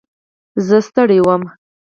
[0.65, 1.43] زه ستړی وم.